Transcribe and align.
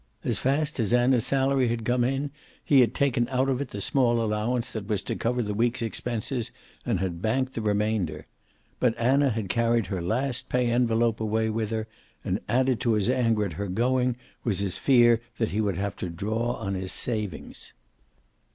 As 0.23 0.39
fast 0.39 0.79
as 0.79 0.93
Anna's 0.93 1.27
salary 1.27 1.67
had 1.67 1.85
come 1.85 2.03
in, 2.03 2.31
he 2.65 2.79
had 2.79 2.95
taken 2.95 3.29
out 3.29 3.49
of 3.49 3.61
it 3.61 3.69
the 3.69 3.79
small 3.79 4.19
allowance 4.19 4.71
that 4.73 4.87
was 4.87 5.03
to 5.03 5.15
cover 5.15 5.43
the 5.43 5.53
week's 5.53 5.83
expenses, 5.83 6.51
and 6.87 6.99
had 6.99 7.21
banked 7.21 7.53
the 7.53 7.61
remainder. 7.61 8.25
But 8.79 8.97
Anna 8.97 9.29
had 9.29 9.47
carried 9.47 9.85
her 9.93 10.01
last 10.01 10.49
pay 10.49 10.71
envelope 10.71 11.19
away 11.19 11.51
with 11.51 11.69
her, 11.69 11.87
and 12.25 12.39
added 12.49 12.79
to 12.79 12.93
his 12.93 13.11
anger 13.11 13.45
at 13.45 13.53
her 13.53 13.67
going 13.67 14.15
was 14.43 14.57
his 14.57 14.75
fear 14.79 15.21
that 15.37 15.51
he 15.51 15.61
would 15.61 15.77
have 15.77 15.95
to 15.97 16.09
draw 16.09 16.53
on 16.55 16.73
his 16.73 16.91
savings. 16.91 17.73